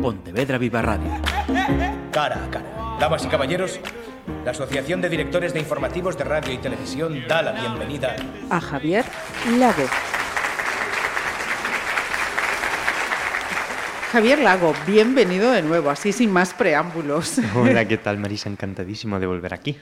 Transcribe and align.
Pontevedra 0.00 0.56
Viva 0.56 0.80
Radio. 0.80 1.10
Cara 2.10 2.44
a 2.44 2.50
cara. 2.50 2.96
Damas 2.98 3.24
y 3.24 3.28
caballeros, 3.28 3.80
la 4.44 4.52
Asociación 4.52 5.00
de 5.00 5.08
Directores 5.10 5.52
de 5.52 5.60
Informativos 5.60 6.16
de 6.16 6.24
Radio 6.24 6.52
y 6.54 6.58
Televisión 6.58 7.22
da 7.28 7.42
la 7.42 7.52
bienvenida 7.52 8.16
a 8.48 8.60
Javier 8.60 9.04
Lago. 9.58 9.84
Javier 14.12 14.38
Lago, 14.40 14.74
bienvenido 14.86 15.52
de 15.52 15.62
nuevo, 15.62 15.90
así 15.90 16.12
sin 16.12 16.32
más 16.32 16.54
preámbulos. 16.54 17.38
Hola, 17.54 17.86
¿qué 17.86 17.96
tal, 17.96 18.18
Marisa? 18.18 18.48
Encantadísimo 18.48 19.20
de 19.20 19.26
volver 19.26 19.54
aquí. 19.54 19.76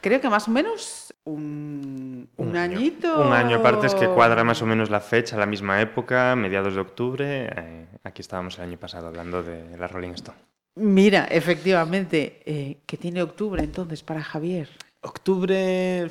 Creo 0.00 0.20
que 0.20 0.28
más 0.28 0.48
o 0.48 0.50
menos 0.50 1.14
un, 1.24 2.28
un, 2.36 2.56
añito. 2.56 3.26
Un 3.26 3.32
año, 3.32 3.56
aparte 3.56 3.86
es 3.86 3.94
que 3.94 4.08
cuadra 4.08 4.44
más 4.44 4.62
o 4.62 4.66
menos 4.66 4.88
la 4.88 5.00
fecha, 5.00 5.36
la 5.36 5.46
misma 5.46 5.80
época, 5.80 6.34
mediados 6.36 6.74
de 6.74 6.80
octubre. 6.80 7.50
Eh, 7.54 7.86
aquí 8.04 8.22
estábamos 8.22 8.58
el 8.58 8.64
año 8.64 8.78
pasado 8.78 9.08
hablando 9.08 9.42
de 9.42 9.76
la 9.76 9.86
Rolling 9.86 10.12
Stone. 10.12 10.38
Mira, 10.76 11.26
efectivamente, 11.26 12.42
eh, 12.46 12.78
¿qué 12.86 12.96
tiene 12.96 13.22
octubre 13.22 13.62
entonces 13.62 14.02
para 14.02 14.22
Javier? 14.22 14.68
Octubre, 15.02 16.10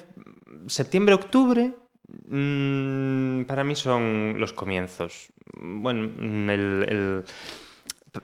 septiembre, 0.68 1.16
octubre, 1.16 1.74
mmm, 2.28 3.44
para 3.44 3.64
mí 3.64 3.76
son 3.76 4.36
los 4.38 4.54
comienzos. 4.54 5.30
Bueno, 5.54 6.52
el, 6.52 6.86
el 6.88 7.24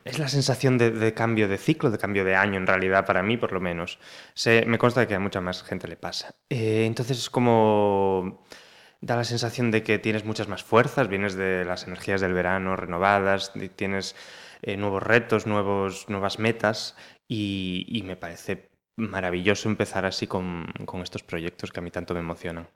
es 0.04 0.20
la 0.20 0.28
sensación 0.28 0.78
de, 0.78 1.14
cambio 1.14 1.48
de 1.48 1.58
ciclo, 1.58 1.92
de 1.92 1.98
cambio 1.98 2.26
de 2.26 2.36
año 2.36 2.58
en 2.58 2.68
realidad, 2.68 3.06
para 3.06 3.24
mí 3.24 3.38
por 3.38 3.52
lo 3.52 3.60
menos. 3.60 4.00
Se, 4.34 4.66
me 4.66 4.78
consta 4.78 5.08
que 5.08 5.16
a 5.16 5.20
mucha 5.20 5.42
más 5.42 5.64
gente 5.64 5.88
le 5.88 5.98
pasa. 5.98 6.36
Eh, 6.50 6.86
entonces 6.86 7.18
es 7.18 7.30
como... 7.30 8.44
Da 9.02 9.16
la 9.16 9.24
sensación 9.24 9.70
de 9.70 9.84
que 9.84 10.00
tienes 10.00 10.26
muchas 10.26 10.48
más 10.48 10.64
fuerzas, 10.64 11.08
vienes 11.10 11.36
de 11.36 11.64
las 11.64 11.86
energías 11.86 12.22
del 12.22 12.34
verano 12.34 12.76
renovadas, 12.76 13.54
tienes 13.76 14.16
eh, 14.64 14.78
nuevos 14.78 15.04
retos, 15.04 15.46
nuevos, 15.46 16.10
nuevas 16.10 16.40
metas 16.40 16.96
y, 17.28 17.86
y, 17.88 18.02
me 18.02 18.16
parece 18.16 18.72
maravilloso 18.96 19.70
empezar 19.70 20.06
así 20.06 20.26
con, 20.26 20.66
con 20.86 21.02
estos 21.02 21.22
proyectos 21.22 21.72
que 21.72 21.82
a 21.82 21.84
mí 21.84 21.92
tanto 21.92 22.16
me 22.16 22.22
emocionan. 22.22 22.68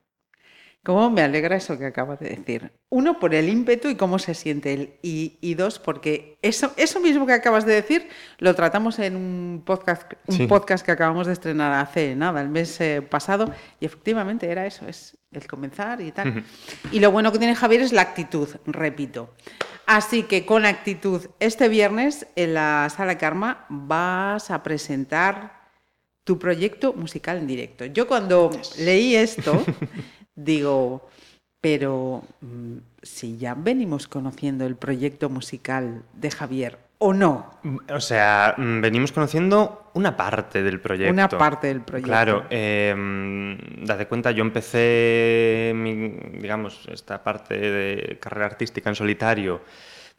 ¿Cómo 0.83 1.09
me 1.09 1.21
alegra 1.21 1.57
eso 1.57 1.77
que 1.77 1.85
acabas 1.85 2.19
de 2.21 2.29
decir? 2.29 2.71
Uno, 2.87 3.19
por 3.19 3.35
el 3.35 3.49
ímpetu 3.49 3.89
y 3.89 3.95
cómo 3.95 4.17
se 4.17 4.33
siente 4.33 4.73
él. 4.73 4.93
Y, 5.01 5.37
y 5.41 5.55
dos, 5.55 5.77
porque 5.77 6.37
eso, 6.41 6.71
eso 6.77 7.01
mismo 7.01 7.25
que 7.25 7.33
acabas 7.33 7.65
de 7.65 7.73
decir 7.73 8.07
lo 8.37 8.55
tratamos 8.55 8.97
en 8.99 9.17
un 9.17 9.63
podcast, 9.65 10.13
un 10.27 10.37
sí. 10.37 10.47
podcast 10.47 10.85
que 10.85 10.93
acabamos 10.93 11.27
de 11.27 11.33
estrenar 11.33 11.73
hace 11.73 12.15
nada, 12.15 12.39
el 12.41 12.47
mes 12.47 12.79
eh, 12.79 13.01
pasado. 13.01 13.53
Y 13.81 13.85
efectivamente 13.85 14.49
era 14.49 14.65
eso, 14.65 14.87
es 14.87 15.17
el 15.31 15.45
comenzar 15.47 15.99
y 15.99 16.13
tal. 16.13 16.29
Uh 16.29 16.31
-huh. 16.31 16.43
Y 16.93 17.01
lo 17.01 17.11
bueno 17.11 17.33
que 17.33 17.39
tiene 17.39 17.55
Javier 17.55 17.81
es 17.81 17.91
la 17.91 18.01
actitud, 18.01 18.47
repito. 18.65 19.33
Así 19.85 20.23
que 20.23 20.45
con 20.45 20.65
actitud, 20.65 21.27
este 21.39 21.67
viernes 21.67 22.25
en 22.37 22.53
la 22.53 22.89
Sala 22.89 23.17
Karma 23.17 23.65
vas 23.69 24.49
a 24.49 24.63
presentar 24.63 25.59
tu 26.23 26.39
proyecto 26.39 26.93
musical 26.93 27.37
en 27.37 27.47
directo. 27.47 27.85
Yo 27.85 28.07
cuando 28.07 28.49
leí 28.77 29.15
esto... 29.15 29.61
digo, 30.43 31.09
pero 31.61 32.23
mm, 32.41 32.77
si 33.01 33.37
ya 33.37 33.53
venimos 33.55 34.07
conociendo 34.07 34.65
el 34.65 34.75
proyecto 34.75 35.29
musical 35.29 36.03
de 36.13 36.31
Javier, 36.31 36.79
¿o 36.99 37.13
no? 37.13 37.59
O 37.93 37.99
sea, 37.99 38.55
mm, 38.57 38.81
venimos 38.81 39.11
conociendo 39.11 39.91
una 39.93 40.15
parte 40.15 40.63
del 40.63 40.79
proyecto. 40.79 41.13
Una 41.13 41.29
parte 41.29 41.67
del 41.67 41.81
proyecto. 41.81 42.09
Claro, 42.09 42.45
eh, 42.49 42.95
date 43.83 44.07
cuenta, 44.07 44.31
yo 44.31 44.43
empecé, 44.43 45.73
mi, 45.75 46.09
digamos, 46.39 46.87
esta 46.91 47.23
parte 47.23 47.55
de 47.57 48.19
carrera 48.19 48.47
artística 48.47 48.89
en 48.89 48.95
solitario 48.95 49.61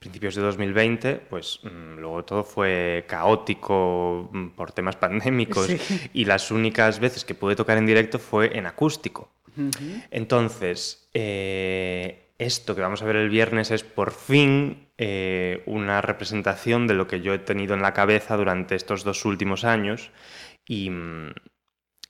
principios 0.00 0.34
de 0.34 0.40
2020, 0.40 1.16
pues 1.28 1.60
luego 1.62 2.24
todo 2.24 2.42
fue 2.42 3.04
caótico 3.06 4.30
por 4.56 4.72
temas 4.72 4.96
pandémicos 4.96 5.66
sí. 5.66 6.10
y 6.14 6.24
las 6.24 6.50
únicas 6.50 6.98
veces 6.98 7.26
que 7.26 7.34
pude 7.34 7.54
tocar 7.54 7.76
en 7.76 7.84
directo 7.84 8.18
fue 8.18 8.56
en 8.56 8.66
acústico. 8.66 9.28
Entonces, 10.10 11.08
eh, 11.14 12.30
esto 12.38 12.74
que 12.74 12.80
vamos 12.80 13.02
a 13.02 13.04
ver 13.04 13.16
el 13.16 13.28
viernes 13.28 13.70
es 13.70 13.84
por 13.84 14.12
fin 14.12 14.88
eh, 14.98 15.62
una 15.66 16.00
representación 16.00 16.86
de 16.86 16.94
lo 16.94 17.06
que 17.06 17.20
yo 17.20 17.34
he 17.34 17.38
tenido 17.38 17.74
en 17.74 17.82
la 17.82 17.92
cabeza 17.92 18.36
durante 18.36 18.74
estos 18.74 19.04
dos 19.04 19.24
últimos 19.24 19.64
años 19.64 20.10
y, 20.66 20.90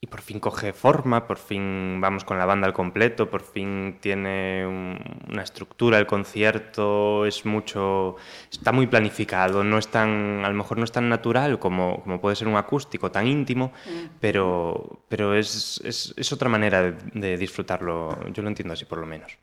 y 0.03 0.07
por 0.07 0.23
fin 0.23 0.41
coge 0.41 0.73
forma, 0.73 1.27
por 1.27 1.37
fin 1.37 2.01
vamos 2.01 2.25
con 2.25 2.39
la 2.39 2.47
banda 2.47 2.67
al 2.67 2.73
completo, 2.73 3.29
por 3.29 3.43
fin 3.43 3.99
tiene 4.01 4.67
un, 4.67 4.99
una 5.29 5.43
estructura 5.43 5.99
el 5.99 6.07
concierto, 6.07 7.27
es 7.27 7.45
mucho, 7.45 8.17
está 8.51 8.73
muy 8.73 8.87
planificado, 8.87 9.63
no 9.63 9.77
es 9.77 9.89
tan, 9.89 10.43
a 10.43 10.49
lo 10.49 10.55
mejor 10.55 10.79
no 10.79 10.85
es 10.85 10.93
tan 10.93 11.11
natural 11.11 11.59
como, 11.59 12.03
como 12.03 12.19
puede 12.19 12.35
ser 12.35 12.49
un 12.49 12.57
acústico, 12.57 13.11
tan 13.11 13.27
íntimo, 13.27 13.73
mm. 13.85 14.17
pero, 14.21 15.03
pero 15.09 15.35
es, 15.35 15.83
es, 15.85 16.15
es, 16.17 16.33
otra 16.33 16.49
manera 16.49 16.81
de, 16.81 16.93
de 17.13 17.37
disfrutarlo, 17.37 18.17
yo 18.33 18.43
lo 18.43 18.49
entiendo 18.49 18.73
así 18.73 18.87
por 18.87 18.99
lo 18.99 19.07
menos. 19.07 19.37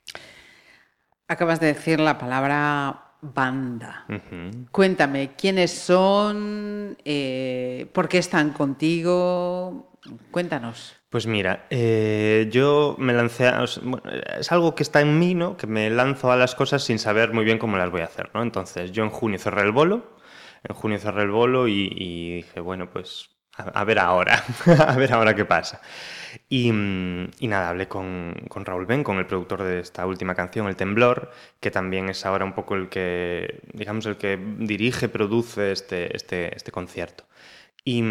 Acabas 1.28 1.60
de 1.60 1.68
decir 1.68 2.00
la 2.00 2.18
palabra 2.18 3.08
banda. 3.22 4.06
Uh 4.10 4.14
-huh. 4.14 4.68
Cuéntame, 4.72 5.36
¿quiénes 5.36 5.72
son? 5.72 6.98
Eh, 7.04 7.88
¿Por 7.94 8.08
qué 8.08 8.20
están 8.20 8.52
contigo? 8.52 9.87
Cuéntanos. 10.32 10.96
Pues 11.10 11.26
mira, 11.26 11.66
eh, 11.70 12.50
yo 12.52 12.96
me 13.00 13.14
lancé, 13.14 13.48
a, 13.48 13.66
bueno, 13.82 14.04
es 14.40 14.52
algo 14.52 14.76
que 14.76 14.84
está 14.84 15.02
en 15.02 15.18
mí, 15.20 15.36
¿no? 15.36 15.56
Que 15.56 15.68
me 15.68 15.90
lanzo 15.90 16.32
a 16.32 16.36
las 16.36 16.54
cosas 16.54 16.84
sin 16.84 17.00
saber 17.00 17.34
muy 17.34 17.46
bien 17.46 17.60
cómo 17.60 17.78
las 17.78 17.90
voy 17.90 18.02
a 18.02 18.06
hacer, 18.06 18.30
¿no? 18.34 18.42
Entonces, 18.42 18.92
yo 18.92 19.04
en 19.04 19.10
junio 19.10 19.40
cerré 19.40 19.62
el 19.62 19.72
bolo, 19.72 20.18
en 20.64 20.76
junio 20.76 21.00
cerré 21.00 21.24
el 21.24 21.32
bolo 21.32 21.68
y, 21.68 22.36
dije, 22.36 22.60
bueno, 22.60 22.90
pues 22.90 23.30
a, 23.56 23.64
a, 23.64 23.84
ver 23.86 24.00
ahora, 24.00 24.44
a 24.88 24.96
ver 24.98 25.14
ahora 25.14 25.34
qué 25.34 25.46
pasa. 25.46 25.82
Y, 26.50 26.68
y 26.68 27.48
nada, 27.48 27.70
hablé 27.70 27.88
con, 27.88 28.36
con, 28.50 28.66
Raúl 28.66 28.86
Ben, 28.86 29.04
con 29.04 29.18
el 29.18 29.28
productor 29.28 29.64
de 29.64 29.80
esta 29.80 30.06
última 30.06 30.36
canción, 30.36 30.68
El 30.68 30.76
Temblor, 30.76 31.32
que 31.60 31.72
también 31.72 32.10
es 32.10 32.26
ahora 32.26 32.46
un 32.46 32.54
poco 32.54 32.76
el 32.76 32.90
que, 32.90 33.62
digamos, 33.74 34.06
el 34.06 34.18
que 34.18 34.38
dirige, 34.60 35.10
produce 35.10 35.72
este, 35.72 36.16
este, 36.16 36.56
este 36.56 36.72
concierto. 36.72 37.26
Y 37.84 38.04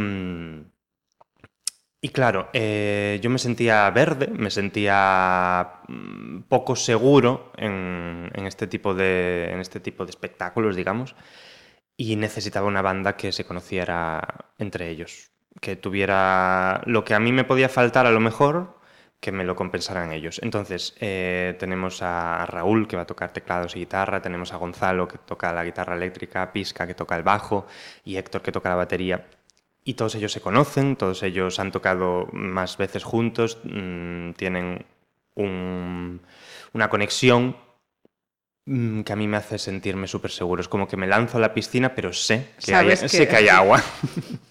y 2.01 2.11
claro, 2.11 2.49
eh, 2.53 3.19
yo 3.23 3.31
me 3.31 3.39
sentía 3.39 3.91
verde, 3.91 4.29
me 4.29 4.51
sentía 4.51 5.81
mm, 5.89 6.43
poco 6.43 6.77
seguro 6.77 7.53
en, 7.57 8.31
este 8.47 8.67
tipo 8.67 8.95
de, 8.95 9.51
en 9.51 9.61
este 9.61 9.81
tipo 9.81 10.05
de 10.05 10.11
espectáculos, 10.11 10.77
digamos, 10.77 11.17
y 11.97 12.17
necesitaba 12.17 12.67
una 12.69 12.83
banda 12.83 13.17
que 13.17 13.33
se 13.33 13.45
conociera 13.45 14.53
entre 14.59 14.91
ellos, 14.91 15.33
que 15.61 15.77
tuviera 15.77 16.83
lo 16.87 17.05
que 17.05 17.15
a 17.15 17.21
mí 17.21 17.33
me 17.33 17.45
podía 17.45 17.69
faltar 17.69 18.07
a 18.07 18.11
lo 18.11 18.21
mejor, 18.21 18.79
que 19.21 19.33
me 19.33 19.45
lo 19.45 19.57
compensaran 19.57 20.13
ellos. 20.13 20.41
Entonces, 20.43 20.95
eh, 21.01 21.57
tenemos 21.59 22.03
a 22.03 22.47
Raúl, 22.47 22.87
que 22.87 22.97
va 22.97 23.03
a 23.03 23.07
tocar 23.07 23.33
teclados 23.33 23.75
y 23.77 23.81
guitarra, 23.81 24.23
tenemos 24.23 24.53
a 24.53 24.57
Gonzalo, 24.59 25.09
que 25.09 25.19
toca 25.19 25.53
la 25.53 25.65
guitarra 25.65 25.97
eléctrica, 25.97 26.53
Pisca, 26.53 26.87
que 26.87 26.95
toca 26.95 27.17
el 27.17 27.23
bajo, 27.23 27.67
y 28.05 28.17
Héctor, 28.17 28.43
que 28.43 28.53
toca 28.53 28.69
la 28.69 28.77
batería 28.77 29.27
y 29.87 29.95
todos 29.95 30.17
ellos 30.17 30.33
se 30.33 30.41
conocen, 30.41 30.97
todos 30.97 31.23
ellos 31.23 31.61
han 31.61 31.71
tocado 31.71 32.29
más 32.33 32.77
veces 32.77 33.05
juntos, 33.05 33.59
mmm, 33.63 34.33
tienen 34.33 34.85
un, 35.37 36.21
una 36.73 36.91
conexión 36.91 37.57
mmm, 38.65 39.03
que 39.03 39.13
a 39.13 39.17
mí 39.17 39.29
me 39.29 39.37
hace 39.37 39.59
sentirme 39.59 40.09
súper 40.09 40.33
seguro. 40.33 40.61
Es 40.61 40.67
como 40.67 40.89
que 40.89 40.97
me 40.97 41.07
lanzo 41.07 41.39
a 41.39 41.41
la 41.41 41.55
piscina, 41.55 41.95
pero 41.95 42.13
sé 42.13 42.49
que, 42.65 42.75
hay, 42.75 42.89
que... 42.89 42.97
Sé 42.97 43.29
que 43.29 43.37
hay 43.37 43.49
agua. 43.61 43.81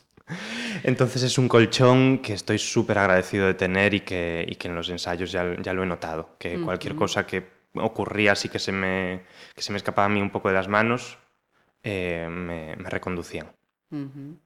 Entonces 0.83 1.21
es 1.21 1.37
un 1.37 1.49
colchón 1.49 2.19
que 2.19 2.31
estoy 2.31 2.57
súper 2.57 2.97
agradecido 2.97 3.45
de 3.45 3.55
tener 3.55 3.93
y 3.93 3.99
que, 3.99 4.45
y 4.47 4.55
que 4.55 4.69
en 4.69 4.75
los 4.75 4.87
ensayos 4.89 5.33
ya, 5.33 5.61
ya 5.61 5.73
lo 5.73 5.83
he 5.83 5.85
notado, 5.85 6.37
que 6.39 6.55
uh 6.55 6.61
-huh. 6.61 6.63
cualquier 6.63 6.95
cosa 6.95 7.27
que 7.27 7.43
ocurría 7.73 8.31
así 8.31 8.47
que 8.47 8.59
se, 8.59 8.71
me, 8.71 9.23
que 9.53 9.61
se 9.61 9.73
me 9.73 9.77
escapaba 9.77 10.05
a 10.05 10.09
mí 10.09 10.21
un 10.21 10.29
poco 10.29 10.47
de 10.47 10.53
las 10.53 10.69
manos, 10.69 11.17
eh, 11.83 12.25
me, 12.31 12.77
me 12.77 12.89
reconducían. 12.89 13.51
Uh 13.91 13.97
-huh. 13.97 14.37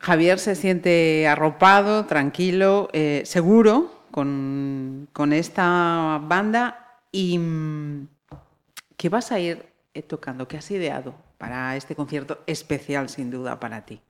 Javier 0.00 0.38
se 0.38 0.54
siente 0.54 1.26
arropado, 1.26 2.06
tranquilo, 2.06 2.88
eh, 2.92 3.22
seguro 3.24 4.04
con, 4.10 5.08
con, 5.12 5.32
esta 5.32 6.20
banda 6.22 7.00
y 7.10 7.38
mm, 7.38 8.08
¿qué 8.96 9.08
vas 9.08 9.32
a 9.32 9.40
ir 9.40 9.66
eh, 9.94 10.02
tocando? 10.02 10.46
¿Qué 10.46 10.56
has 10.56 10.70
ideado 10.70 11.14
para 11.36 11.76
este 11.76 11.94
concierto 11.94 12.42
especial 12.46 13.08
sin 13.08 13.30
duda 13.30 13.58
para 13.58 13.84
ti? 13.84 14.00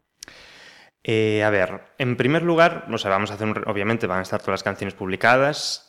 Eh, 1.05 1.43
a 1.43 1.51
ver, 1.51 1.81
en 1.97 2.17
primer 2.17 2.43
lugar, 2.43 2.85
vamos 2.89 3.31
a 3.31 3.35
hacer 3.35 3.47
un, 3.47 3.63
obviamente 3.67 4.07
van 4.07 4.19
a 4.19 4.23
estar 4.23 4.41
todas 4.41 4.55
las 4.55 4.63
canciones 4.63 4.95
publicadas. 4.95 5.89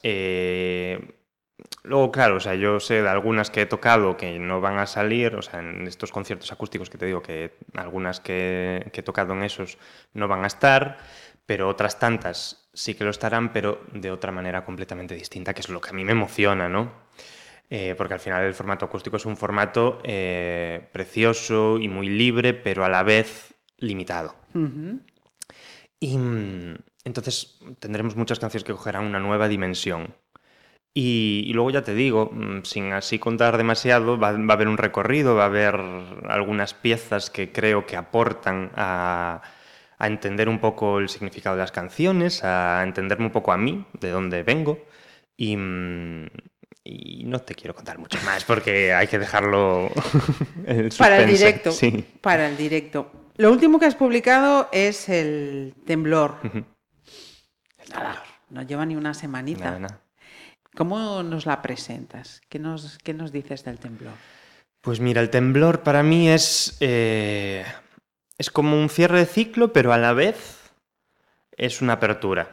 Luego, 1.83 2.11
claro, 2.11 2.37
o 2.37 2.39
sea, 2.39 2.55
yo 2.55 2.79
sé 2.79 3.01
de 3.01 3.09
algunas 3.09 3.49
que 3.49 3.61
he 3.61 3.65
tocado 3.65 4.17
que 4.17 4.39
no 4.39 4.61
van 4.61 4.77
a 4.77 4.85
salir, 4.85 5.35
o 5.35 5.41
sea, 5.41 5.59
en 5.59 5.87
estos 5.87 6.11
conciertos 6.11 6.51
acústicos 6.51 6.89
que 6.89 6.97
te 6.97 7.05
digo 7.05 7.21
que 7.21 7.57
algunas 7.75 8.19
que, 8.19 8.89
que 8.93 9.01
he 9.01 9.03
tocado 9.03 9.33
en 9.33 9.43
esos 9.43 9.77
no 10.13 10.27
van 10.27 10.43
a 10.43 10.47
estar, 10.47 10.97
pero 11.45 11.67
otras 11.67 11.99
tantas 11.99 12.69
sí 12.73 12.93
que 12.95 13.03
lo 13.03 13.09
estarán, 13.09 13.51
pero 13.53 13.81
de 13.93 14.11
otra 14.11 14.31
manera 14.31 14.65
completamente 14.65 15.15
distinta, 15.15 15.53
que 15.53 15.61
es 15.61 15.69
lo 15.69 15.81
que 15.81 15.89
a 15.89 15.93
mí 15.93 16.05
me 16.05 16.11
emociona, 16.11 16.69
¿no? 16.69 17.09
eh, 17.69 17.93
porque 17.95 18.15
al 18.15 18.19
final 18.19 18.43
el 18.43 18.53
formato 18.53 18.85
acústico 18.85 19.17
es 19.17 19.25
un 19.25 19.37
formato 19.37 19.99
eh, 20.03 20.87
precioso 20.91 21.77
y 21.79 21.87
muy 21.87 22.09
libre, 22.09 22.53
pero 22.53 22.83
a 22.83 22.89
la 22.89 23.03
vez 23.03 23.53
limitado. 23.77 24.35
Y 25.99 26.17
mm, 26.17 26.75
entonces 27.03 27.59
tendremos 27.79 28.15
muchas 28.15 28.39
canciones 28.39 28.63
que 28.63 28.73
cogerán 28.73 29.05
una 29.05 29.19
nueva 29.19 29.47
dimensión. 29.47 30.15
Y, 30.93 31.51
luego 31.53 31.69
ya 31.69 31.83
te 31.83 31.93
digo, 31.93 32.31
mm, 32.31 32.63
sin 32.63 32.93
así 32.93 33.19
contar 33.19 33.57
demasiado, 33.57 34.17
va, 34.17 34.29
a 34.29 34.53
haber 34.53 34.67
un 34.67 34.77
recorrido, 34.77 35.35
va 35.35 35.43
a 35.43 35.47
haber 35.47 35.79
algunas 36.27 36.73
piezas 36.73 37.29
que 37.29 37.51
creo 37.51 37.85
que 37.85 37.95
aportan 37.95 38.71
a, 38.75 39.41
entender 39.99 40.47
un 40.47 40.59
poco 40.59 40.99
el 40.99 41.09
significado 41.09 41.57
de 41.57 41.61
las 41.61 41.71
canciones, 41.71 42.43
a 42.43 42.81
entenderme 42.83 43.25
un 43.25 43.31
poco 43.31 43.51
a 43.51 43.57
mí, 43.57 43.85
de 43.99 44.09
dónde 44.09 44.43
vengo. 44.43 44.79
Y, 45.37 45.55
mm, 45.57 46.27
no 47.25 47.39
te 47.39 47.53
quiero 47.53 47.75
contar 47.75 47.99
mucho 47.99 48.17
más 48.25 48.43
porque 48.43 48.93
hay 48.93 49.05
que 49.05 49.19
dejarlo 49.19 49.91
para 50.97 51.19
el 51.19 51.29
directo. 51.29 51.71
Para 52.21 52.47
el 52.49 52.57
directo. 52.57 53.11
Lo 53.37 53.51
último 53.51 53.79
que 53.79 53.85
has 53.85 53.95
publicado 53.95 54.69
es 54.71 55.07
el 55.07 55.75
temblor. 55.85 56.37
Nada, 57.89 58.23
no 58.49 58.63
lleva 58.63 58.85
ni 58.87 58.95
una 58.95 59.13
semanita. 59.13 60.01
¿Cómo 60.75 61.23
nos 61.23 61.45
la 61.45 61.61
presentas? 61.61 62.41
¿Qué 62.49 62.59
nos, 62.59 62.97
qué 62.99 63.13
nos 63.13 63.31
dices 63.31 63.63
del 63.63 63.79
temblor? 63.79 64.13
Pues 64.81 64.99
mira, 64.99 65.21
el 65.21 65.29
temblor 65.29 65.81
para 65.81 66.03
mí 66.03 66.29
es, 66.29 66.77
eh, 66.79 67.65
es 68.37 68.49
como 68.49 68.79
un 68.79 68.89
cierre 68.89 69.19
de 69.19 69.25
ciclo, 69.25 69.73
pero 69.73 69.91
a 69.91 69.97
la 69.97 70.13
vez 70.13 70.71
es 71.57 71.81
una 71.81 71.93
apertura. 71.93 72.49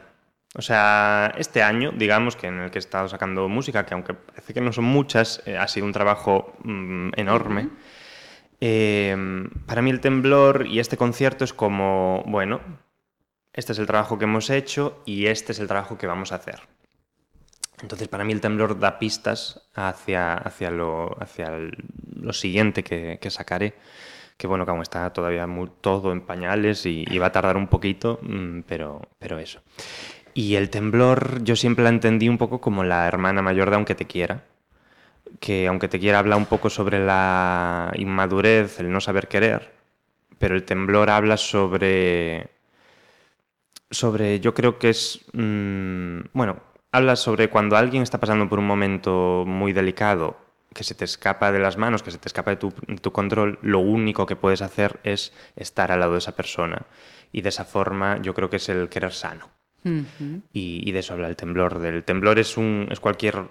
O 0.55 0.63
sea, 0.63 1.35
este 1.37 1.63
año, 1.63 1.93
digamos, 1.93 2.35
que 2.35 2.47
en 2.47 2.61
el 2.61 2.71
que 2.71 2.79
he 2.79 2.81
estado 2.81 3.09
sacando 3.09 3.49
música, 3.49 3.85
que 3.85 3.95
aunque 3.95 4.15
parece 4.15 4.55
que 4.55 4.61
no 4.61 4.73
son 4.73 4.85
muchas, 4.85 5.43
eh, 5.47 5.57
ha 5.57 5.69
sido 5.69 5.87
un 5.87 5.93
trabajo 5.93 6.57
mm, 6.65 7.11
enorme. 7.17 7.69
Eh, 8.61 9.15
para 9.67 9.83
mí 9.83 9.91
el 9.91 10.01
temblor 10.01 10.67
y 10.67 10.81
este 10.81 10.97
concierto 10.97 11.45
es 11.45 11.53
como, 11.53 12.25
bueno, 12.27 12.61
este 13.53 13.73
es 13.73 13.79
el 13.79 13.87
trabajo 13.87 14.19
que 14.19 14.25
hemos 14.25 14.51
hecho 14.51 15.03
y 15.05 15.27
este 15.27 15.53
es 15.53 15.59
el 15.61 15.69
trabajo 15.69 15.99
que 15.99 16.07
vamos 16.07 16.33
a 16.33 16.37
hacer. 16.37 16.63
Entonces, 17.83 18.09
para 18.09 18.25
mí 18.25 18.33
el 18.33 18.41
temblor 18.41 18.79
da 18.79 18.99
pistas 18.99 19.69
hacia, 19.75 20.35
hacia, 20.35 20.71
lo, 20.71 21.17
hacia 21.23 21.53
lo 22.15 22.33
siguiente 22.33 22.83
que, 22.83 23.31
sacaré. 23.31 23.75
Que 24.37 24.47
bueno, 24.47 24.67
como 24.67 24.83
está 24.83 25.13
todavía 25.13 25.47
muy, 25.47 25.71
todo 25.81 26.13
en 26.13 26.23
pañales 26.23 26.87
y, 26.87 27.05
va 27.19 27.27
a 27.27 27.33
tardar 27.33 27.57
un 27.57 27.69
poquito, 27.69 28.19
mm, 28.23 28.61
pero, 28.67 29.03
pero 29.19 29.39
eso. 29.39 29.63
Y 30.35 30.57
el 30.57 30.71
temblor 30.71 31.43
yo 31.45 31.57
siempre 31.57 31.85
la 31.85 31.91
entendí 31.91 32.29
un 32.29 32.39
poco 32.39 32.61
como 32.61 32.85
la 32.85 33.07
hermana 33.09 33.43
mayor 33.43 33.71
de 33.71 33.77
Aunque 33.77 33.95
te 33.95 34.07
quiera. 34.07 34.45
Que 35.41 35.67
aunque 35.67 35.89
te 35.89 35.99
quiera 35.99 36.19
habla 36.19 36.37
un 36.37 36.47
poco 36.47 36.71
sobre 36.71 37.05
la 37.05 37.93
inmadurez, 37.97 38.81
el 38.81 38.91
no 38.93 39.01
saber 39.01 39.29
querer, 39.29 39.73
pero 40.39 40.55
el 40.55 40.65
temblor 40.65 41.11
habla 41.11 41.37
sobre 41.37 42.51
sobre, 43.91 44.41
yo 44.41 44.55
creo 44.55 44.79
que 44.79 44.91
es, 44.91 45.21
mm, 45.33 46.21
bueno, 46.33 46.61
habla 46.97 47.17
sobre 47.17 47.51
cuando 47.51 47.77
alguien 47.77 48.03
está 48.03 48.19
pasando 48.19 48.49
por 48.49 48.59
un 48.59 48.67
momento 48.67 49.45
muy 49.47 49.73
delicado, 49.73 50.39
que 50.73 50.83
se 50.83 50.95
te 50.95 51.05
escapa 51.05 51.53
de 51.53 51.59
las 51.59 51.77
manos, 51.77 52.03
que 52.03 52.11
se 52.11 52.19
te 52.19 52.29
escapa 52.29 52.51
de 52.51 52.57
tu, 52.57 53.13
control, 53.13 53.59
lo 53.63 53.81
único 53.81 54.25
que 54.27 54.37
puedes 54.37 54.63
hacer 54.63 54.99
es 55.05 55.33
estar 55.57 55.93
al 55.93 56.01
lado 56.01 56.13
de 56.13 56.19
esa 56.19 56.35
persona. 56.35 56.83
Y 57.33 57.43
de 57.43 57.51
esa 57.51 57.65
forma 57.65 58.21
yo 58.23 58.35
creo 58.35 58.49
que 58.49 58.57
es 58.57 58.69
el 58.69 58.89
querer 58.89 59.13
sano. 59.13 59.51
y, 60.53 60.91
de 60.91 60.99
eso 60.99 61.13
habla 61.13 61.29
el 61.29 61.37
temblor. 61.37 61.79
Del 61.79 62.03
temblor 62.03 62.39
es, 62.39 62.57
un, 62.57 62.89
es 62.91 62.99
cualquier 62.99 63.45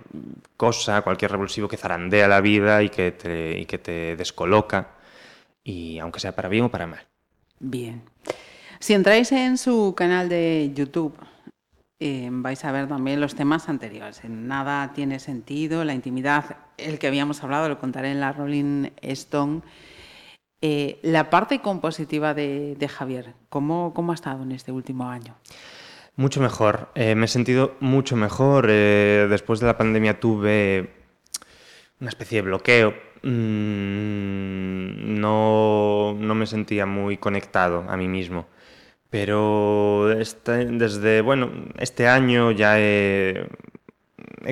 cosa, 0.57 1.01
cualquier 1.03 1.31
revulsivo 1.31 1.67
que 1.67 1.77
zarandea 1.77 2.27
la 2.27 2.41
vida 2.41 2.81
y 2.83 2.89
que, 2.89 3.11
te, 3.11 3.59
y 3.59 3.65
que 3.65 3.77
te 3.77 4.15
descoloca, 4.15 4.95
y 5.63 5.99
aunque 5.99 6.19
sea 6.19 6.35
para 6.35 6.49
bien 6.49 6.65
o 6.65 6.69
para 6.69 6.87
mal. 6.87 7.05
Bien. 7.59 8.01
Si 8.79 8.93
entráis 8.93 9.31
en 9.31 9.57
su 9.57 9.93
canal 9.95 10.29
de 10.29 10.71
YouTube, 10.73 11.15
eh, 11.99 12.27
vais 12.29 12.65
a 12.65 12.71
ver 12.73 12.87
también 12.87 13.21
los 13.21 13.35
temas 13.35 13.69
anteriores. 13.69 14.21
Nada 14.25 14.91
tiene 14.93 15.19
sentido, 15.19 15.83
la 15.85 15.93
intimidad, 15.93 16.57
el 16.77 16.99
que 16.99 17.07
habíamos 17.07 17.43
hablado, 17.43 17.69
lo 17.69 17.79
contaré 17.79 18.11
en 18.11 18.19
la 18.19 18.33
Rolling 18.33 18.89
Stone. 19.01 19.61
Eh, 20.61 20.99
la 21.03 21.29
parte 21.29 21.59
compositiva 21.59 22.33
de, 22.33 22.89
Javier, 22.89 23.33
¿cómo, 23.49 23.93
¿cómo, 23.93 24.11
ha 24.11 24.15
estado 24.15 24.43
en 24.43 24.51
este 24.51 24.71
último 24.71 25.09
año? 25.09 25.35
Mucho 26.17 26.41
mejor. 26.41 26.89
Eh, 26.95 27.15
me 27.15 27.25
he 27.25 27.29
sentido 27.29 27.75
mucho 27.79 28.15
mejor. 28.15 28.67
después 28.67 29.59
de 29.59 29.67
la 29.67 29.77
pandemia 29.77 30.19
tuve 30.19 30.93
una 31.99 32.09
especie 32.09 32.37
de 32.37 32.41
bloqueo. 32.41 32.93
Mm, 33.23 35.19
no, 35.19 36.15
no 36.19 36.35
me 36.35 36.45
sentía 36.45 36.85
muy 36.85 37.17
conectado 37.17 37.85
a 37.87 37.95
mí 37.95 38.07
mismo. 38.07 38.47
Pero 39.15 40.11
este, 40.11 40.65
desde, 40.65 41.21
bueno, 41.21 41.49
este 41.79 42.09
año 42.09 42.51
ya 42.51 42.77
he, 42.77 43.47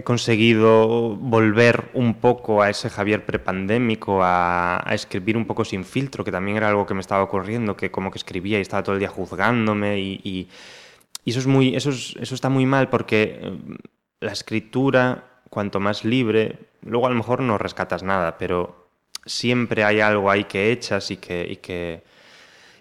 conseguido 0.06 1.18
volver 1.18 1.92
un 1.94 2.14
poco 2.14 2.62
a 2.62 2.70
ese 2.70 2.90
Javier 2.90 3.26
prepandémico, 3.26 4.24
a, 4.24 4.82
a, 4.90 4.96
escribir 4.96 5.36
un 5.36 5.46
poco 5.46 5.66
sin 5.66 5.84
filtro, 5.84 6.24
que 6.24 6.32
también 6.32 6.56
era 6.56 6.70
algo 6.70 6.86
que 6.86 6.94
me 6.94 7.02
estaba 7.02 7.24
ocurriendo, 7.24 7.76
que 7.76 7.92
como 7.92 8.10
que 8.10 8.18
escribía 8.18 8.58
y 8.58 8.62
estaba 8.62 8.84
todo 8.84 8.94
el 8.96 9.00
día 9.00 9.10
juzgándome 9.10 10.00
y, 10.00 10.48
eso, 11.26 11.40
es 11.40 11.46
muy, 11.46 11.76
eso, 11.76 11.90
eso 11.90 12.34
está 12.34 12.48
muy 12.48 12.66
mal 12.66 12.88
porque 12.88 13.42
eh, 13.42 13.60
la 14.22 14.32
escritura, 14.32 15.42
cuanto 15.50 15.82
más 15.82 16.06
libre, 16.06 16.58
luego 16.84 17.08
a 17.08 17.10
lo 17.10 17.18
mejor 17.18 17.42
no 17.42 17.58
rescatas 17.58 18.02
nada, 18.02 18.38
pero 18.38 18.88
siempre 19.26 19.84
hay 19.84 20.00
algo 20.00 20.32
ahí 20.32 20.46
que 20.46 20.72
echas 20.72 21.12
y 21.12 21.18
que, 21.18 21.46
y 21.50 21.58
que 21.58 22.13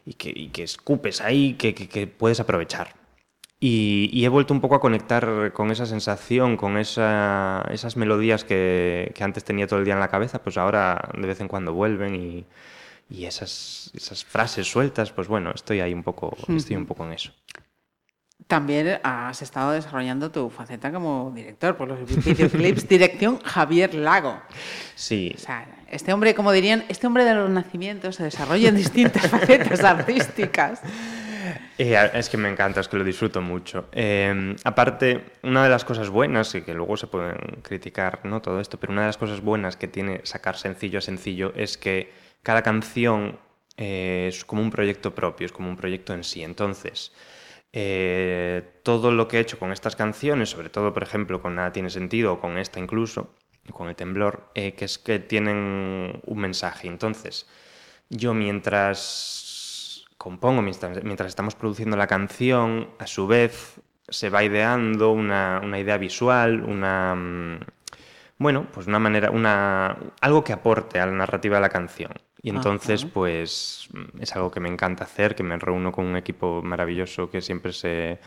y 0.05 0.15
que, 0.15 0.63
escupes 0.63 1.21
ahí, 1.21 1.55
que, 1.55 1.75
que 1.75 2.07
puedes 2.07 2.41
aprovechar. 2.41 3.03
Y, 3.65 4.25
he 4.25 4.29
vuelto 4.29 4.53
un 4.53 4.61
poco 4.61 4.75
a 4.75 4.81
conectar 4.81 5.53
con 5.53 5.71
esa 5.71 5.87
sensación, 5.87 6.57
con 6.57 6.77
esa, 6.79 7.65
esas 7.71 7.97
melodías 7.97 8.43
que, 8.43 9.15
antes 9.21 9.45
tenía 9.45 9.69
todo 9.69 9.79
el 9.79 9.85
día 9.85 9.95
en 9.95 10.01
la 10.01 10.09
cabeza, 10.09 10.43
pues 10.43 10.59
ahora 10.59 11.11
de 11.17 11.29
vez 11.29 11.41
en 11.41 11.47
cuando 11.47 11.73
vuelven 11.73 12.17
y, 12.17 12.45
y 13.09 13.27
esas, 13.27 13.93
esas, 13.95 14.25
frases 14.25 14.67
sueltas, 14.67 15.13
pues 15.13 15.29
bueno, 15.29 15.53
estoy 15.55 15.79
ahí 15.79 15.95
un 15.95 16.03
poco, 16.03 16.37
estoy 16.49 16.75
un 16.75 16.87
poco 16.87 17.05
en 17.07 17.13
eso. 17.13 17.33
También 18.47 19.01
has 19.03 19.43
estado 19.43 19.73
desarrollando 19.73 20.31
tu 20.31 20.51
faceta 20.51 20.93
como 20.93 21.33
director 21.35 21.77
por 21.77 21.89
los 21.89 22.25
videoclips, 22.25 22.89
dirección 22.89 23.39
Javier 23.41 23.95
Lago. 23.95 24.41
Sí. 24.95 25.33
O 25.35 25.39
sea, 25.39 25.67
este 25.89 26.13
hombre, 26.13 26.35
como 26.35 26.53
dirían, 26.53 26.85
este 26.89 27.07
hombre 27.07 27.25
de 27.25 27.35
los 27.35 27.51
nacimientos 27.51 28.17
se 28.17 28.25
desarrolla 28.25 28.69
en 28.69 28.77
distintas 28.77 29.27
facetas 29.31 29.83
artísticas. 29.85 30.81
Eh, 31.79 32.11
es 32.15 32.29
que 32.29 32.37
me 32.37 32.49
encanta, 32.49 32.81
es 32.81 32.89
que 32.89 32.97
lo 32.97 33.05
disfruto 33.05 33.41
mucho. 33.41 33.89
Eh, 33.93 34.55
aparte, 34.65 35.25
una 35.43 35.65
de 35.65 35.71
las 35.71 35.85
cosas 35.85 36.11
buenas, 36.11 36.55
y 36.55 36.63
que 36.63 36.75
luego 36.75 36.97
se 36.97 37.07
pueden 37.07 37.37
criticar 37.63 38.21
¿no? 38.25 38.41
todo 38.41 38.61
esto, 38.61 38.79
pero 38.79 38.93
una 38.93 39.03
de 39.03 39.09
las 39.09 39.17
cosas 39.17 39.41
buenas 39.41 39.77
que 39.77 39.89
tiene 39.89 40.21
sacar 40.25 40.57
sencillo 40.57 40.99
a 40.99 41.03
sencillo 41.03 41.53
es 41.57 41.77
que 41.79 42.13
cada 42.43 42.63
canción 42.63 43.39
eh, 43.77 44.27
es 44.29 44.45
como 44.45 44.63
un 44.63 44.71
proyecto 44.71 45.15
propio, 45.15 45.47
es 45.47 45.53
como 45.53 45.69
un 45.69 45.77
proyecto 45.77 46.15
en 46.15 46.25
sí. 46.25 46.43
Entonces, 46.43 47.13
todo 47.73 49.13
lo 49.13 49.29
que 49.29 49.39
he 49.39 49.41
hecho 49.41 49.59
con 49.59 49.73
estas 49.73 49.97
canciones, 49.97 50.51
sobre 50.51 50.69
todo, 50.69 50.93
por 50.93 51.03
ejemplo, 51.03 51.41
con 51.41 51.55
Nada 51.55 51.73
Tiene 51.73 51.91
Sentido, 51.91 52.35
o 52.35 52.41
con 52.41 52.59
esta 52.59 52.81
incluso, 52.81 53.35
con 53.73 53.89
el 53.89 53.97
temblor, 53.97 54.51
eh, 54.55 54.75
que 54.75 54.85
es 54.85 54.99
que 54.99 55.19
tienen 55.19 56.21
un 56.25 56.39
mensaje. 56.39 56.89
Entonces, 56.89 57.49
yo 58.11 58.35
mientras 58.35 59.53
compongo, 60.23 60.63
mientras, 60.63 61.27
estamos 61.27 61.57
produciendo 61.57 61.97
la 61.97 62.07
canción, 62.07 62.91
a 63.01 63.09
su 63.09 63.27
vez 63.27 63.81
se 64.09 64.31
va 64.31 64.45
ideando 64.45 65.11
una, 65.11 65.61
idea 65.79 65.99
visual, 65.99 66.63
una... 66.63 67.15
Mm, 67.17 67.61
bueno, 68.39 68.69
pues 68.73 68.87
una 68.87 69.01
manera, 69.01 69.31
una, 69.31 69.97
algo 70.21 70.45
que 70.45 70.53
aporte 70.53 71.01
a 71.01 71.07
la 71.07 71.13
narrativa 71.13 71.57
de 71.57 71.63
la 71.63 71.69
canción. 71.71 72.13
Y 72.43 72.51
entonces, 72.51 73.05
pues, 73.05 73.89
es 74.19 74.35
algo 74.35 74.51
que 74.51 74.59
me 74.59 74.69
encanta 74.69 75.05
hacer, 75.05 75.37
que 75.37 75.45
me 75.45 75.57
reúno 75.57 75.93
con 75.93 76.07
un 76.07 76.17
equipo 76.17 76.61
maravilloso 76.61 77.31
que 77.31 77.41
siempre 77.41 77.73
se, 77.73 78.19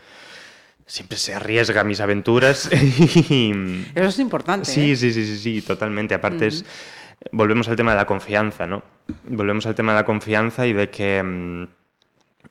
siempre 0.86 1.18
se 1.18 1.34
arriesga 1.34 1.82
a 1.82 1.84
mis 1.84 2.00
aventuras. 2.00 2.66
Eso 2.72 3.84
es 3.94 4.18
importante. 4.18 4.70
Sí, 4.70 4.92
¿eh? 4.92 4.96
sí, 4.96 5.12
sí, 5.12 5.26
sí, 5.26 5.38
sí, 5.38 5.62
totalmente. 5.62 6.14
Aparte 6.14 6.46
es, 6.46 6.64
volvemos 7.30 7.68
al 7.68 7.76
tema 7.76 7.90
de 7.90 7.98
la 7.98 8.06
confianza, 8.06 8.66
¿no? 8.66 8.82
Volvemos 9.24 9.66
al 9.66 9.74
tema 9.74 9.92
de 9.92 9.98
la 9.98 10.06
confianza 10.06 10.66
y 10.66 10.72
de 10.72 10.88
que 10.88 11.22
mm, 11.22 11.66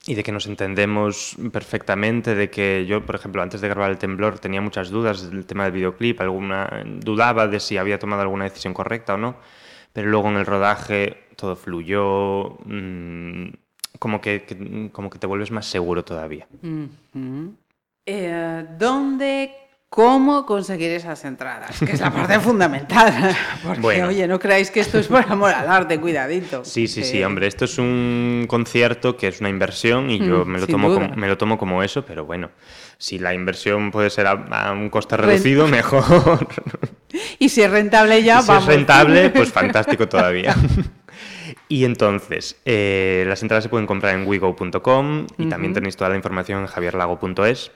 y 0.07 0.13
de 0.13 0.23
que 0.23 0.31
nos 0.31 0.45
entendemos 0.45 1.35
perfectamente, 1.51 2.35
de 2.35 2.49
que 2.49 2.85
yo, 2.87 3.03
por 3.05 3.15
ejemplo, 3.15 3.41
antes 3.41 3.61
de 3.61 3.69
grabar 3.69 3.89
El 3.89 3.97
Temblor 3.97 4.37
tenía 4.39 4.61
muchas 4.61 4.89
dudas 4.89 5.31
del 5.31 5.45
tema 5.45 5.63
del 5.63 5.73
videoclip, 5.73 6.21
alguna 6.21 6.83
dudaba 6.99 7.47
de 7.47 7.59
si 7.59 7.77
había 7.77 7.97
tomado 7.97 8.21
alguna 8.21 8.43
decisión 8.43 8.73
correcta 8.73 9.15
o 9.15 9.17
no, 9.17 9.37
pero 9.95 10.09
luego 10.09 10.27
en 10.27 10.35
el 10.35 10.45
rodaje 10.45 11.29
todo 11.37 11.55
fluyó, 11.55 12.57
mm, 12.65 13.47
como, 13.97 14.19
que, 14.19 14.89
como 14.91 15.09
que 15.09 15.19
te 15.19 15.25
vuelves 15.25 15.51
más 15.51 15.67
seguro 15.67 16.03
todavía. 16.03 16.45
Eh, 18.05 18.65
¿Dónde 18.77 19.55
cómo 19.95 20.45
conseguir 20.45 20.91
esas 20.91 21.23
entradas, 21.23 21.79
que 21.79 21.93
es 21.93 22.01
la 22.01 22.11
parte 22.11 22.37
fundamental. 22.41 23.33
Porque, 23.63 24.03
oye, 24.03 24.27
no 24.27 24.37
creáis 24.37 24.69
que 24.69 24.81
esto 24.81 24.99
es 24.99 25.07
por 25.07 25.23
amor 25.31 25.53
al 25.53 25.69
arte, 25.69 26.01
cuidadito. 26.01 26.65
Sí, 26.65 26.89
sí, 26.89 27.01
sí, 27.01 27.23
hombre, 27.23 27.47
esto 27.47 27.63
es 27.63 27.77
un 27.77 28.43
concierto 28.49 29.15
que 29.15 29.29
es 29.29 29.39
una 29.39 29.47
inversión 29.47 30.09
y 30.09 30.19
yo 30.19 30.43
mm, 30.43 30.49
me 30.49 30.59
lo, 30.59 30.67
tomo 30.67 30.93
como, 30.93 31.15
me 31.15 31.29
lo 31.29 31.37
tomo 31.37 31.57
como 31.57 31.81
eso, 31.81 32.03
pero 32.03 32.25
bueno, 32.25 32.51
si 32.97 33.19
la 33.19 33.33
inversión 33.33 33.91
puede 33.91 34.09
ser 34.09 34.27
a, 34.27 34.73
un 34.73 34.89
coste 34.89 35.15
reducido, 35.15 35.65
mejor. 35.69 36.45
Y 37.39 37.49
si 37.49 37.61
es 37.61 37.71
rentable 37.71 38.23
ya, 38.23 38.41
si 38.41 38.51
es 38.51 38.65
rentable, 38.65 39.29
pues 39.29 39.51
fantástico 39.53 40.07
todavía. 40.07 40.55
Y 41.67 41.83
entonces, 41.83 42.61
eh, 42.65 43.25
las 43.27 43.41
entradas 43.41 43.63
se 43.63 43.69
pueden 43.69 43.87
comprar 43.87 44.13
en 44.13 44.27
wigo.com 44.27 45.25
y 45.37 45.47
también 45.47 45.73
tenéis 45.73 45.95
toda 45.95 46.11
la 46.11 46.15
información 46.15 46.61
en 46.61 46.67
javierlago.es. 46.67 47.71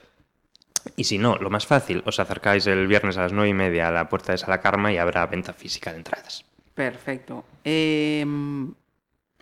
Y 0.96 1.04
si 1.04 1.18
no, 1.18 1.36
lo 1.36 1.50
más 1.50 1.66
fácil, 1.66 2.02
os 2.06 2.20
acercáis 2.20 2.66
el 2.68 2.86
viernes 2.86 3.18
a 3.18 3.22
las 3.22 3.32
nueve 3.32 3.48
y 3.48 3.54
media 3.54 3.88
a 3.88 3.90
la 3.90 4.08
puerta 4.08 4.32
de 4.32 4.38
Sala 4.38 4.60
Karma 4.60 4.92
y 4.92 4.98
habrá 4.98 5.26
venta 5.26 5.52
física 5.52 5.90
de 5.90 5.98
entradas. 5.98 6.44
Perfecto. 6.74 7.44
Em, 7.64 8.72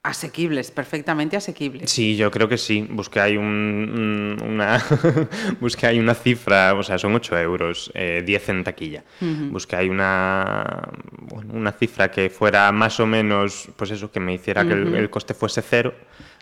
asequibles, 0.09 0.71
perfectamente 0.71 1.37
asequibles. 1.37 1.91
Sí, 1.91 2.17
yo 2.17 2.31
creo 2.31 2.49
que 2.49 2.57
sí. 2.57 2.87
Busqué 2.91 3.21
ahí 3.21 3.37
una, 3.37 4.83
busqué 5.61 5.87
ahí 5.87 5.99
una 5.99 6.15
cifra, 6.15 6.75
o 6.75 6.83
sea, 6.83 6.99
son 6.99 7.15
8 7.15 7.39
euros, 7.39 7.91
eh, 7.95 8.23
10 8.25 8.49
en 8.49 8.65
taquilla. 8.65 9.05
Busqué 9.21 9.77
ahí 9.77 9.89
una, 9.89 10.89
una 11.53 11.73
cifra 11.73 12.11
que 12.11 12.31
fuera 12.31 12.73
más 12.73 12.99
o 13.01 13.07
menos, 13.07 13.69
pues 13.77 13.91
eso, 13.91 14.11
que 14.11 14.21
me 14.21 14.33
hiciera 14.33 14.65
que 14.67 14.73
el, 14.73 15.11
coste 15.11 15.35
fuese 15.35 15.63
cero 15.63 15.95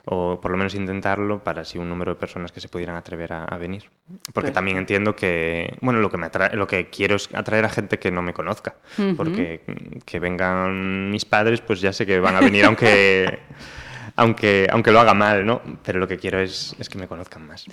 o 0.08 0.40
por 0.40 0.52
lo 0.52 0.56
menos 0.56 0.74
intentarlo 0.74 1.42
para 1.42 1.62
así 1.62 1.78
un 1.78 1.88
número 1.88 2.14
de 2.14 2.20
personas 2.20 2.52
que 2.52 2.60
se 2.60 2.68
pudieran 2.68 2.94
atrever 2.94 3.32
a, 3.32 3.58
venir. 3.58 3.90
Porque 4.32 4.52
también 4.52 4.76
entiendo 4.76 5.16
que, 5.16 5.76
bueno, 5.80 5.98
lo 5.98 6.08
que, 6.10 6.16
me 6.16 6.30
lo 6.52 6.66
que 6.68 6.88
quiero 6.90 7.16
es 7.16 7.28
atraer 7.34 7.64
a 7.64 7.68
gente 7.68 7.98
que 7.98 8.12
no 8.12 8.22
me 8.22 8.32
conozca, 8.32 8.76
porque 9.16 9.62
que 10.04 10.20
vengan 10.20 11.10
mis 11.10 11.24
padres, 11.24 11.60
pues 11.60 11.80
ya 11.80 11.92
sé 11.92 12.06
que 12.06 12.20
van 12.20 12.36
a 12.36 12.40
venir 12.40 12.64
aunque, 12.66 13.40
aunque, 14.16 14.66
aunque 14.70 14.90
lo 14.90 15.00
haga 15.00 15.14
mal, 15.14 15.44
¿no? 15.44 15.60
Pero 15.84 15.98
lo 15.98 16.08
que 16.08 16.16
quiero 16.16 16.40
es, 16.40 16.74
es 16.78 16.88
que 16.88 16.98
me 16.98 17.06
conozcan 17.06 17.46
más. 17.46 17.66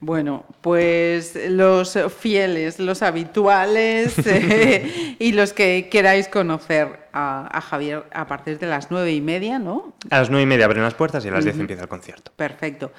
Bueno, 0.00 0.44
pues 0.60 1.36
los 1.48 1.98
fieles, 2.16 2.78
los 2.78 3.02
habituales 3.02 4.18
eh, 4.26 5.16
y 5.18 5.32
los 5.32 5.52
que 5.52 5.88
queráis 5.90 6.28
conocer 6.28 7.08
a, 7.12 7.60
Javier 7.60 8.04
a 8.12 8.26
partir 8.26 8.58
de 8.58 8.66
las 8.66 8.90
nueve 8.90 9.12
y 9.12 9.20
media, 9.20 9.58
¿no? 9.58 9.94
A 10.10 10.18
las 10.18 10.30
nueve 10.30 10.44
y 10.44 10.46
media 10.46 10.66
abren 10.66 10.82
las 10.82 10.94
puertas 10.94 11.24
y 11.24 11.28
a 11.28 11.32
las 11.32 11.44
diez 11.44 11.58
empieza 11.58 11.82
el 11.82 11.88
concierto. 11.88 12.32
Perfecto. 12.36 12.92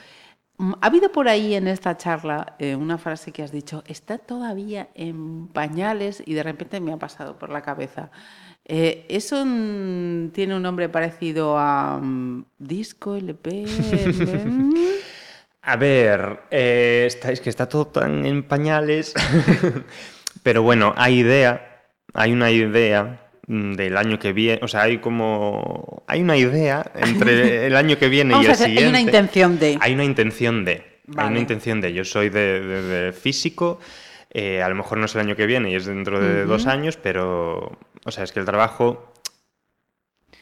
Mm, 0.57 0.73
ha 0.81 0.87
habido 0.87 1.11
por 1.11 1.29
ahí 1.29 1.55
en 1.55 1.67
esta 1.67 1.95
charla 1.95 2.55
eh, 2.59 2.75
una 2.75 2.97
frase 2.97 3.31
que 3.31 3.43
has 3.43 3.51
dicho, 3.51 3.83
está 3.87 4.17
todavía 4.17 4.89
en 4.93 5.47
pañales 5.47 6.21
y 6.25 6.33
de 6.33 6.43
repente 6.43 6.81
me 6.81 6.91
ha 6.91 6.97
pasado 6.97 7.37
por 7.37 7.49
la 7.49 7.61
cabeza. 7.61 8.11
Eh, 8.65 9.05
¿Eso 9.09 9.37
tiene 10.31 10.55
un 10.55 10.61
nombre 10.61 10.89
parecido 10.89 11.57
a 11.57 11.99
mm, 11.99 12.45
disco, 12.59 13.15
LP? 13.15 13.65
A 15.61 15.75
ver, 15.75 16.39
eh, 16.49 17.07
es 17.07 17.41
que 17.41 17.49
está 17.49 17.67
todo 17.67 17.87
tan 17.87 18.25
en 18.25 18.43
pañales, 18.43 19.13
pero 20.43 20.63
bueno, 20.63 20.93
hay 20.97 21.19
idea, 21.19 21.83
hay 22.13 22.31
una 22.31 22.49
idea 22.49 23.27
mm, 23.45 23.73
del 23.73 23.97
año 23.97 24.17
que 24.17 24.31
viene, 24.31 24.61
o 24.63 24.67
sea, 24.67 24.83
hay 24.83 24.99
como, 24.99 26.03
hay 26.07 26.21
una 26.21 26.37
idea 26.37 26.89
entre 26.95 27.65
el 27.67 27.75
año 27.75 27.99
que 27.99 28.07
viene 28.07 28.35
y 28.41 28.45
el 28.45 28.55
siguiente. 28.55 28.83
Hay 28.83 28.89
una 28.89 29.01
intención 29.01 29.59
de. 29.59 29.77
Hay 29.81 29.93
una 29.93 30.05
intención 30.05 30.65
de. 30.65 31.01
Hay 31.17 31.27
una 31.27 31.39
intención 31.39 31.81
de. 31.81 31.93
Yo 31.93 32.05
soy 32.05 32.29
de, 32.29 33.13
físico, 33.19 33.79
eh, 34.31 34.63
a 34.63 34.69
lo 34.69 34.75
mejor 34.75 34.97
no 34.97 35.05
es 35.05 35.15
el 35.15 35.21
año 35.21 35.35
que 35.35 35.45
viene 35.45 35.71
y 35.71 35.75
es 35.75 35.85
dentro 35.85 36.19
de 36.19 36.45
dos 36.45 36.67
años, 36.67 36.97
pero, 36.97 37.77
o 38.05 38.11
sea, 38.11 38.23
es 38.23 38.31
que 38.31 38.39
el 38.39 38.45
trabajo 38.45 39.09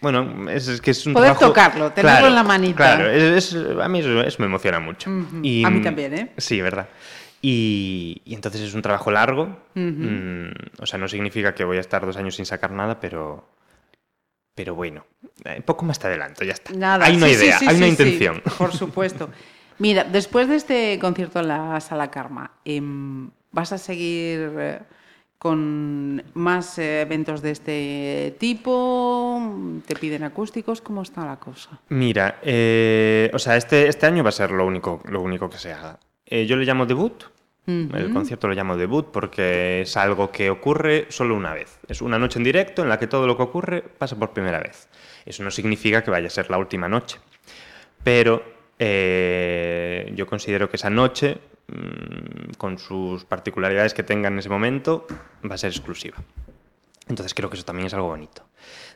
bueno, 0.02 0.50
es, 0.50 0.80
que 0.80 0.92
es 0.92 1.06
un 1.08 1.14
Poder 1.14 1.36
tocarlo, 1.38 1.92
tenerlo 1.92 2.28
en 2.28 2.36
la 2.36 2.44
manita. 2.44 2.76
Claro, 2.76 3.06
a 3.82 3.88
mí 3.88 4.00
eso, 4.00 4.40
me 4.40 4.46
emociona 4.46 4.80
mucho. 4.80 5.10
y, 5.42 5.64
a 5.64 5.70
mí 5.70 5.82
también, 5.82 6.14
¿eh? 6.14 6.34
Sí, 6.38 6.62
verdad. 6.62 6.88
Y, 7.42 8.22
entonces 8.26 8.62
es 8.62 8.74
un 8.74 8.82
trabajo 8.82 9.10
largo. 9.12 9.58
Mm, 9.74 10.50
o 10.80 10.86
sea, 10.86 11.00
no 11.00 11.08
significa 11.08 11.56
que 11.56 11.64
voy 11.64 11.78
a 11.78 11.82
estar 11.82 12.06
dos 12.06 12.18
años 12.18 12.36
sin 12.36 12.46
sacar 12.46 12.72
nada, 12.72 13.00
pero, 13.00 13.50
pero 14.54 14.76
bueno, 14.76 15.06
eh, 15.46 15.62
poco 15.66 15.86
más 15.86 15.98
te 15.98 16.08
adelanto, 16.08 16.44
ya 16.44 16.54
está. 16.54 16.74
Nada. 16.74 17.06
Hay 17.06 17.16
una 17.16 17.30
idea, 17.30 17.58
hay 17.60 17.78
una 17.78 17.88
intención. 17.88 18.42
por 18.58 18.74
supuesto. 18.76 19.30
Mira, 19.80 20.04
después 20.04 20.48
de 20.48 20.56
este 20.56 21.00
concierto 21.00 21.40
en 21.40 21.48
la 21.48 21.80
Sala 21.80 22.10
Karma, 22.10 22.52
em, 22.66 23.30
¿vas 23.52 23.72
a 23.72 23.78
seguir 23.78 24.52
eh, 24.58 24.80
con 25.38 26.24
más 26.34 26.80
eh, 26.80 27.02
eventos 27.02 27.42
de 27.42 27.52
este 27.52 28.36
tipo? 28.40 29.82
¿Te 29.86 29.96
piden 29.96 30.24
acústicos? 30.24 30.82
¿Cómo 30.82 31.04
está 31.04 31.26
la 31.26 31.38
cosa? 31.38 31.80
Mira, 31.90 32.40
eh, 32.42 33.30
o 33.34 33.40
sea, 33.40 33.56
este, 33.56 33.88
este 33.88 34.06
año 34.08 34.24
va 34.24 34.30
a 34.30 34.34
ser 34.34 34.52
lo 34.52 34.66
único, 34.66 35.02
lo 35.06 35.22
único 35.22 35.50
que 35.50 35.58
se 35.58 35.72
haga. 35.72 36.00
Eh, 36.26 36.46
yo 36.46 36.56
le 36.56 36.66
llamo 36.66 36.86
debut. 36.86 37.24
El 37.70 38.14
concierto 38.14 38.48
lo 38.48 38.54
llamo 38.54 38.78
debut 38.78 39.08
porque 39.12 39.82
es 39.82 39.98
algo 39.98 40.32
que 40.32 40.50
ocurre 40.50 41.08
solo 41.10 41.36
una 41.36 41.54
vez. 41.54 41.80
Es 41.90 42.02
una 42.02 42.18
noche 42.18 42.40
en 42.40 42.46
directo 42.46 42.82
en 42.82 42.88
la 42.88 42.98
que 42.98 43.08
todo 43.08 43.28
lo 43.28 43.36
que 43.36 43.44
ocurre 43.44 43.82
pasa 43.82 44.18
por 44.18 44.32
primera 44.32 44.60
vez. 44.60 44.88
Eso 45.26 45.44
no 45.44 45.52
significa 45.52 46.02
que 46.02 46.10
vaya 46.10 46.28
a 46.28 46.30
ser 46.30 46.50
la 46.50 46.60
última 46.60 46.88
noche. 46.88 47.20
Pero 48.06 48.42
yo 48.80 50.28
considero 50.28 50.70
que 50.70 50.78
esa 50.78 50.90
noche 50.90 51.40
con 52.58 52.78
sus 52.78 53.26
particularidades 53.26 53.94
que 53.94 54.04
tenga 54.04 54.30
en 54.30 54.40
ese 54.40 54.50
momento, 54.50 55.06
va 55.50 55.56
a 55.56 55.58
ser 55.58 55.72
exclusiva. 55.72 56.18
Entonces 57.08 57.34
creo 57.34 57.50
que 57.50 57.56
eso 57.56 57.66
también 57.66 57.88
es 57.88 57.94
algo 57.94 58.08
bonito. 58.08 58.48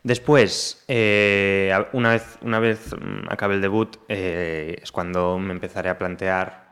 Después, 0.03 0.83
eh, 0.87 1.73
una, 1.93 2.11
vez, 2.11 2.37
una 2.41 2.59
vez 2.59 2.93
mm, 2.93 3.29
acabe 3.29 3.55
el 3.55 3.61
debut, 3.61 3.97
eh, 4.07 4.77
es 4.81 4.91
cuando 4.91 5.37
me 5.39 5.53
empezaré 5.53 5.89
a 5.89 5.97
plantear 5.97 6.71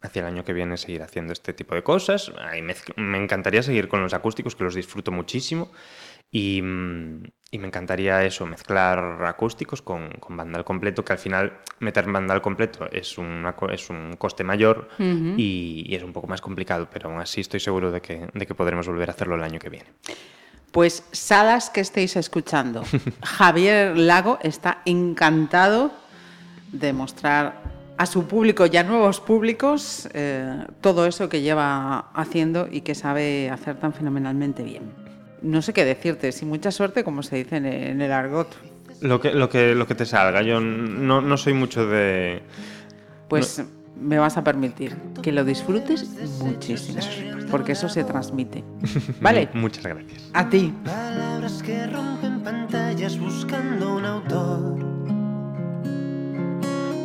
hacia 0.00 0.20
el 0.20 0.26
año 0.26 0.44
que 0.44 0.52
viene 0.52 0.76
seguir 0.76 1.02
haciendo 1.02 1.32
este 1.32 1.52
tipo 1.52 1.74
de 1.74 1.82
cosas. 1.82 2.32
me, 2.96 3.18
encantaría 3.18 3.62
seguir 3.62 3.88
con 3.88 4.00
los 4.00 4.14
acústicos, 4.14 4.54
que 4.54 4.64
los 4.64 4.74
disfruto 4.74 5.10
muchísimo. 5.10 5.72
Y, 6.30 6.60
mm, 6.62 7.22
y, 7.50 7.58
me 7.58 7.66
encantaría 7.66 8.24
eso, 8.24 8.44
mezclar 8.46 9.24
acústicos 9.24 9.80
con, 9.80 10.10
con 10.20 10.36
banda 10.36 10.58
al 10.58 10.64
completo, 10.64 11.04
que 11.04 11.12
al 11.14 11.18
final 11.18 11.60
meter 11.80 12.10
banda 12.10 12.34
al 12.34 12.42
completo 12.42 12.86
es, 12.92 13.16
una, 13.16 13.54
es 13.70 13.88
un 13.88 14.16
coste 14.16 14.44
mayor 14.44 14.88
y, 14.98 15.94
es 15.94 16.02
un 16.02 16.12
poco 16.12 16.26
más 16.26 16.40
complicado, 16.40 16.88
pero 16.92 17.08
aún 17.08 17.20
así 17.20 17.40
estoy 17.40 17.60
seguro 17.60 17.90
de 17.90 18.02
que, 18.02 18.28
de 18.32 18.46
que 18.46 18.54
podremos 18.54 18.86
volver 18.86 19.08
a 19.08 19.12
hacerlo 19.12 19.36
el 19.36 19.42
año 19.42 19.58
que 19.58 19.70
viene. 19.70 19.88
Pues 20.70 21.02
salas 21.12 21.70
que 21.70 21.80
estéis 21.80 22.16
escuchando, 22.16 22.84
Javier 23.24 23.96
Lago 23.96 24.38
está 24.42 24.82
encantado 24.84 25.92
de 26.72 26.92
mostrar 26.92 27.62
a 27.96 28.04
su 28.04 28.28
público 28.28 28.66
y 28.66 28.76
a 28.76 28.84
nuevos 28.84 29.20
públicos 29.20 30.08
eh, 30.12 30.66
todo 30.82 31.06
eso 31.06 31.30
que 31.30 31.40
lleva 31.40 32.10
haciendo 32.12 32.68
y 32.70 32.82
que 32.82 32.94
sabe 32.94 33.48
hacer 33.48 33.80
tan 33.80 33.94
fenomenalmente 33.94 34.62
bien 34.62 35.07
no 35.42 35.62
sé 35.62 35.72
qué 35.72 35.84
decirte, 35.84 36.32
sin 36.32 36.48
mucha 36.48 36.70
suerte, 36.70 37.04
como 37.04 37.22
se 37.22 37.36
dice 37.36 37.56
en 37.56 38.00
el 38.00 38.12
argot. 38.12 38.56
Lo 39.00 39.20
que, 39.20 39.32
lo 39.32 39.48
que, 39.48 39.74
lo 39.74 39.86
que 39.86 39.94
te 39.94 40.06
salga, 40.06 40.42
yo 40.42 40.60
no, 40.60 41.36
soy 41.36 41.52
mucho 41.52 41.86
de... 41.86 42.42
Pues 43.28 43.62
me 44.00 44.18
vas 44.18 44.36
a 44.36 44.44
permitir 44.44 44.96
que 45.22 45.32
lo 45.32 45.44
disfrutes 45.44 46.08
muchísimo, 46.40 47.00
porque 47.50 47.72
eso 47.72 47.88
se 47.88 48.04
transmite. 48.04 48.64
¿Vale? 49.20 49.48
Muchas 49.52 49.84
gracias. 49.84 50.30
A 50.32 50.48
ti. 50.48 50.74
Palabras 50.84 51.62
que 51.62 51.86
rompen 51.86 52.40
pantallas 52.42 53.18
buscando 53.18 53.96
un 53.96 54.04
autor. 54.04 54.78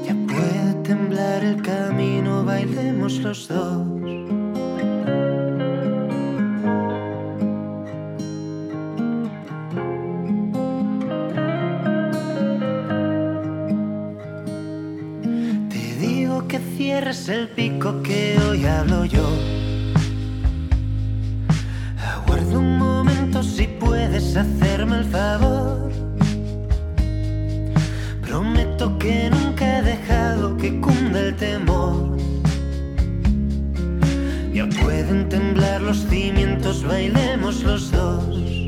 Ya 0.06 0.16
puede 0.28 0.74
temblar 0.84 1.44
el 1.44 1.62
camino, 1.62 2.44
bailemos 2.44 3.20
los 3.20 3.48
dos. 3.48 4.03
Pueden 34.70 35.30
temblar 35.30 35.82
los 35.82 36.06
cimientos, 36.10 36.84
bailemos 36.84 37.64
los 37.64 37.92
dos. 37.92 38.63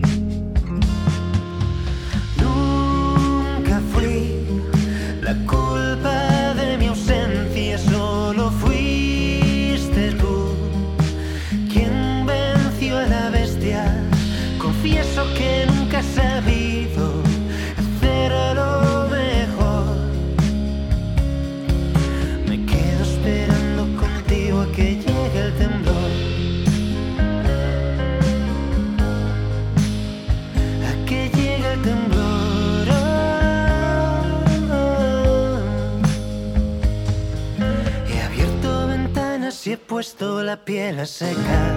Puesto 39.96 40.44
la 40.44 40.58
piel 40.58 41.00
a 41.00 41.06
secar. 41.06 41.74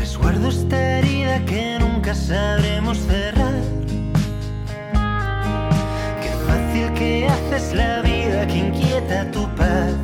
Resguardo 0.00 0.48
esta 0.48 0.98
herida 0.98 1.44
que 1.46 1.78
nunca 1.78 2.12
sabremos 2.12 2.98
cerrar. 2.98 3.54
Qué 6.20 6.30
fácil 6.48 6.92
que 6.94 7.28
haces 7.28 7.72
la 7.72 8.02
vida 8.02 8.48
que 8.48 8.58
inquieta 8.66 9.30
tu 9.30 9.48
paz. 9.54 10.03